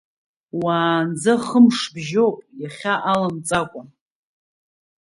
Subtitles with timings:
[0.61, 3.81] Уаанӡа хы-мшы бжьоуп, иахьа аламҵакәа.